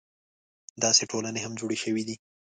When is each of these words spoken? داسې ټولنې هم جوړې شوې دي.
داسې 0.83 1.03
ټولنې 1.11 1.39
هم 1.45 1.53
جوړې 1.59 1.77
شوې 1.83 2.03
دي. 2.07 2.15